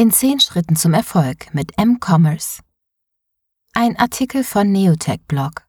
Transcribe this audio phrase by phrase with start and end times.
[0.00, 2.62] In 10 Schritten zum Erfolg mit M-Commerce.
[3.74, 5.66] Ein Artikel von Neotech Blog.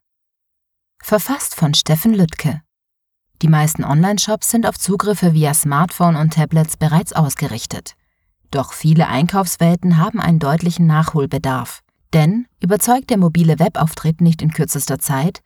[1.04, 2.62] Verfasst von Steffen Lüttke.
[3.42, 7.96] Die meisten Online-Shops sind auf Zugriffe via Smartphone und Tablets bereits ausgerichtet.
[8.52, 11.82] Doch viele Einkaufswelten haben einen deutlichen Nachholbedarf.
[12.13, 15.42] Denn überzeugt der mobile Webauftritt nicht in kürzester Zeit,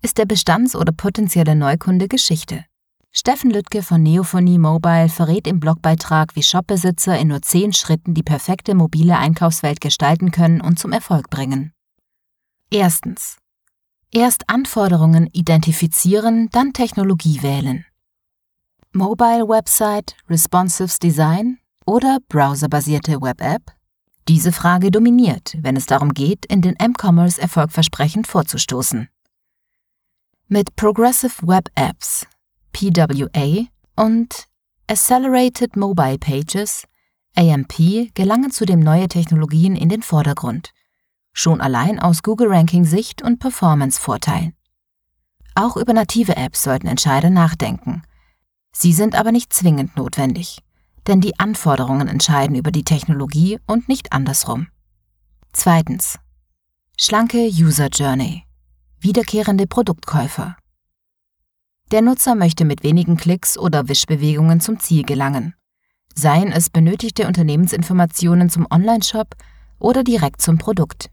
[0.00, 2.64] ist der Bestands- oder potenzielle Neukunde Geschichte.
[3.12, 8.22] Steffen Lüttke von Neophonie Mobile verrät im Blogbeitrag, wie Shopbesitzer in nur zehn Schritten die
[8.22, 11.72] perfekte mobile Einkaufswelt gestalten können und zum Erfolg bringen.
[12.70, 13.36] Erstens.
[14.12, 17.84] Erst Anforderungen identifizieren, dann Technologie wählen.
[18.92, 23.72] Mobile Website, Responsives Design oder browserbasierte Web-App?
[24.28, 29.08] Diese Frage dominiert, wenn es darum geht, in den M-Commerce erfolgversprechend vorzustoßen.
[30.46, 32.26] Mit Progressive Web Apps,
[32.72, 33.66] PWA
[33.96, 34.46] und
[34.88, 36.84] Accelerated Mobile Pages,
[37.36, 40.72] AMP, gelangen zudem neue Technologien in den Vordergrund,
[41.32, 44.54] schon allein aus Google-Ranking-Sicht und Performance-Vorteilen.
[45.54, 48.02] Auch über native Apps sollten Entscheider nachdenken.
[48.72, 50.62] Sie sind aber nicht zwingend notwendig
[51.06, 54.68] denn die Anforderungen entscheiden über die Technologie und nicht andersrum.
[55.52, 56.18] Zweitens.
[56.98, 58.44] Schlanke User Journey.
[59.00, 60.56] Wiederkehrende Produktkäufer.
[61.90, 65.54] Der Nutzer möchte mit wenigen Klicks oder Wischbewegungen zum Ziel gelangen.
[66.14, 69.34] Seien es benötigte Unternehmensinformationen zum Onlineshop
[69.78, 71.10] oder direkt zum Produkt.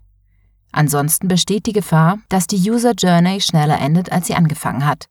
[0.71, 5.07] Ansonsten besteht die Gefahr, dass die User Journey schneller endet, als sie angefangen hat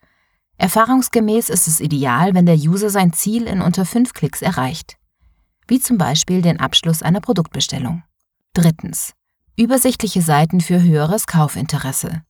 [0.59, 4.97] Erfahrungsgemäß ist es ideal, wenn der User sein Ziel in unter fünf Klicks erreicht,
[5.69, 8.03] wie zum Beispiel den Abschluss einer Produktbestellung.
[8.55, 9.13] Drittens.
[9.59, 12.23] Übersichtliche Seiten für höheres Kaufinteresse.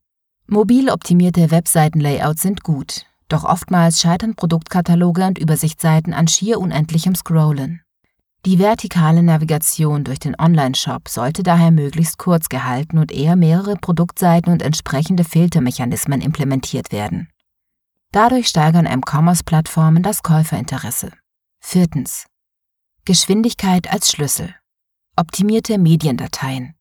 [0.48, 7.82] Mobil optimierte Webseitenlayouts sind gut, doch oftmals scheitern Produktkataloge und Übersichtsseiten an schier unendlichem Scrollen.
[8.44, 14.52] Die vertikale Navigation durch den Online-Shop sollte daher möglichst kurz gehalten und eher mehrere Produktseiten
[14.52, 17.28] und entsprechende Filtermechanismen implementiert werden.
[18.12, 21.10] Dadurch steigern M-Commerce-Plattformen das Käuferinteresse.
[21.60, 22.26] Viertens.
[23.04, 24.54] Geschwindigkeit als Schlüssel.
[25.16, 26.74] Optimierte Mediendateien.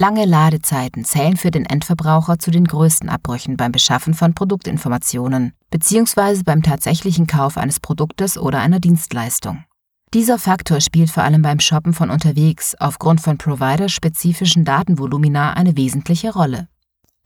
[0.00, 6.44] Lange Ladezeiten zählen für den Endverbraucher zu den größten Abbrüchen beim Beschaffen von Produktinformationen bzw.
[6.44, 9.64] beim tatsächlichen Kauf eines Produktes oder einer Dienstleistung.
[10.14, 16.32] Dieser Faktor spielt vor allem beim Shoppen von unterwegs aufgrund von providerspezifischen Datenvolumina eine wesentliche
[16.32, 16.68] Rolle.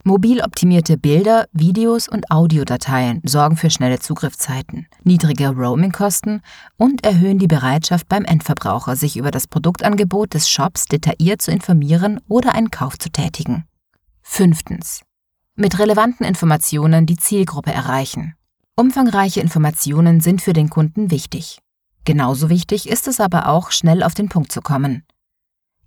[0.04, 6.42] Mobil optimierte Bilder, Videos und Audiodateien sorgen für schnelle Zugriffszeiten, niedrige Roamingkosten
[6.76, 12.20] und erhöhen die Bereitschaft beim Endverbraucher, sich über das Produktangebot des Shops detailliert zu informieren
[12.26, 13.64] oder einen Kauf zu tätigen.
[14.22, 15.02] Fünftens.
[15.54, 18.34] Mit relevanten Informationen die Zielgruppe erreichen.
[18.74, 21.60] Umfangreiche Informationen sind für den Kunden wichtig.
[22.04, 25.04] Genauso wichtig ist es aber auch, schnell auf den Punkt zu kommen.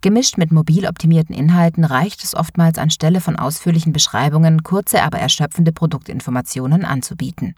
[0.05, 5.71] Gemischt mit mobil optimierten Inhalten reicht es oftmals anstelle von ausführlichen Beschreibungen kurze, aber erschöpfende
[5.71, 7.55] Produktinformationen anzubieten.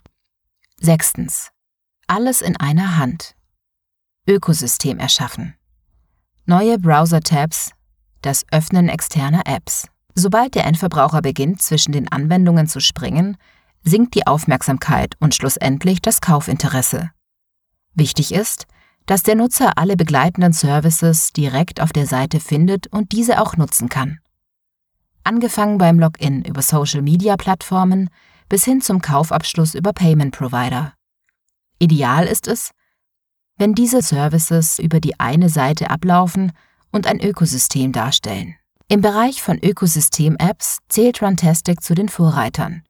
[0.80, 1.50] Sechstens.
[2.06, 3.34] Alles in einer Hand.
[4.26, 5.56] Ökosystem erschaffen.
[6.46, 7.72] Neue Browser-Tabs,
[8.22, 9.88] das Öffnen externer Apps.
[10.14, 13.36] Sobald der Endverbraucher beginnt, zwischen den Anwendungen zu springen,
[13.84, 17.10] sinkt die Aufmerksamkeit und schlussendlich das Kaufinteresse.
[17.92, 18.66] Wichtig ist,
[19.08, 23.88] dass der Nutzer alle begleitenden Services direkt auf der Seite findet und diese auch nutzen
[23.88, 24.18] kann.
[25.24, 28.10] Angefangen beim Login über Social-Media-Plattformen
[28.50, 30.92] bis hin zum Kaufabschluss über Payment-Provider.
[31.78, 32.72] Ideal ist es,
[33.56, 36.52] wenn diese Services über die eine Seite ablaufen
[36.92, 38.56] und ein Ökosystem darstellen.
[38.88, 42.82] Im Bereich von Ökosystem-Apps zählt Runtastic zu den Vorreitern.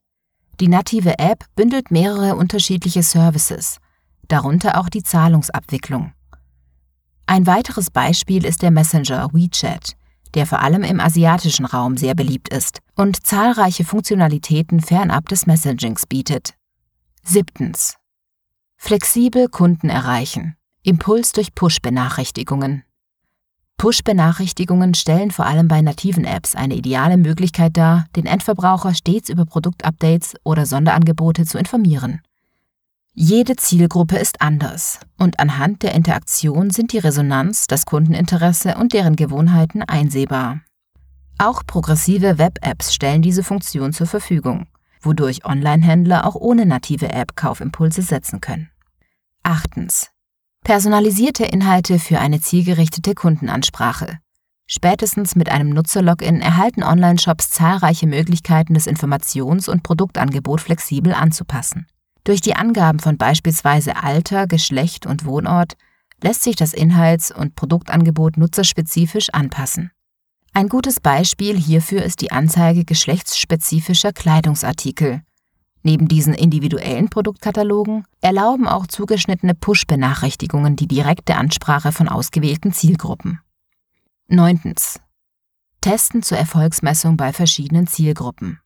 [0.59, 3.79] Die native App bündelt mehrere unterschiedliche Services–
[4.28, 6.12] darunter auch die Zahlungsabwicklung.
[7.27, 9.97] Ein weiteres Beispiel ist der Messenger WeChat,
[10.34, 16.06] der vor allem im asiatischen Raum sehr beliebt ist und zahlreiche Funktionalitäten fernab des Messagings
[16.06, 16.55] bietet.
[17.22, 17.97] Siebtens.
[18.77, 20.56] Flexibel Kunden erreichen.
[20.83, 22.85] Impuls durch Push-Benachrichtigungen.
[23.76, 29.44] Push-Benachrichtigungen stellen vor allem bei nativen Apps eine ideale Möglichkeit dar, den Endverbraucher stets über
[29.44, 32.20] Produktupdates oder Sonderangebote zu informieren.
[33.20, 39.17] Jede Zielgruppe ist anders und anhand der Interaktion sind die Resonanz, das Kundeninteresse und deren
[39.17, 40.61] Gewohnheiten einsehbar.
[41.37, 44.69] Auch progressive Web-Apps stellen diese Funktion zur Verfügung,
[45.00, 48.70] wodurch Online-Händler auch ohne native App Kaufimpulse setzen können.
[49.43, 50.11] Achtens.
[50.62, 54.20] Personalisierte Inhalte für eine zielgerichtete Kundenansprache.
[54.69, 61.88] Spätestens mit einem Nutzer-Login erhalten Online-Shops zahlreiche Möglichkeiten, das Informations- und Produktangebot flexibel anzupassen.
[62.29, 65.79] Durch die Angaben von beispielsweise Alter, Geschlecht und Wohnort
[66.23, 69.93] lässt sich das Inhalts- und Produktangebot nutzerspezifisch anpassen.
[70.53, 75.23] Ein gutes Beispiel hierfür ist die Anzeige geschlechtsspezifischer Kleidungsartikel.
[75.83, 83.41] Neben diesen individuellen Produktkatalogen erlauben auch zugeschnittene Push-Benachrichtigungen die direkte Ansprache von ausgewählten Zielgruppen.
[84.27, 84.75] 9.
[85.81, 88.61] Testen zur Erfolgsmessung bei verschiedenen Zielgruppen.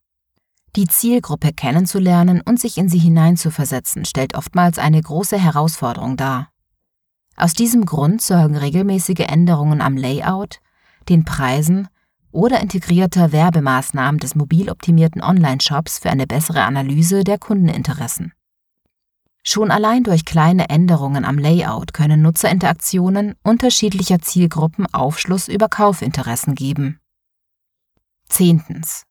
[0.75, 6.49] Die Zielgruppe kennenzulernen und sich in sie hineinzuversetzen, stellt oftmals eine große Herausforderung dar.
[7.37, 10.61] Aus diesem Grund sorgen regelmäßige Änderungen am Layout,
[11.11, 11.89] den Preisen
[12.31, 18.33] oder integrierter Werbemaßnahmen des mobil optimierten Online-Shops für eine bessere Analyse der Kundeninteressen.
[19.43, 27.01] Schon allein durch kleine Änderungen am Layout können Nutzerinteraktionen unterschiedlicher Zielgruppen Aufschluss über Kaufinteressen geben.
[28.29, 29.05] Zehntens.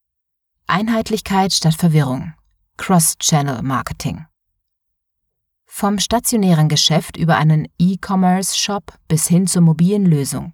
[0.67, 2.33] Einheitlichkeit statt Verwirrung.
[2.77, 4.25] Cross-Channel Marketing.
[5.65, 10.53] Vom stationären Geschäft über einen E-Commerce-Shop bis hin zur mobilen Lösung.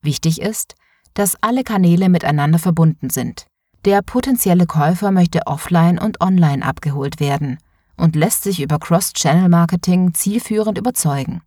[0.00, 0.74] Wichtig ist,
[1.14, 3.46] dass alle Kanäle miteinander verbunden sind.
[3.84, 7.58] Der potenzielle Käufer möchte offline und online abgeholt werden
[7.96, 11.42] und lässt sich über Cross-Channel-Marketing zielführend überzeugen.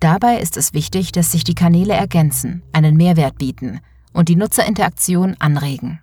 [0.00, 3.80] Dabei ist es wichtig, dass sich die Kanäle ergänzen, einen Mehrwert bieten
[4.12, 6.00] und die Nutzerinteraktion anregen.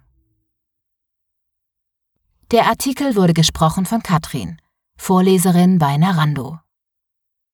[2.51, 4.57] Der Artikel wurde gesprochen von Katrin,
[4.97, 6.59] Vorleserin bei Narando.